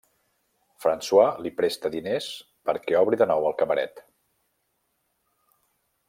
[0.85, 2.29] François li presta diners
[2.69, 4.05] perquè obri de nou el cabaret.